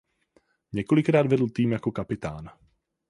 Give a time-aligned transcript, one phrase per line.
[0.73, 2.49] Několikrát vedl tým jako kapitán.